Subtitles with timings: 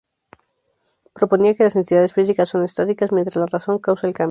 [1.13, 4.19] Proponía que las entidades físicas son estáticas, mientras la razón causa el cambio.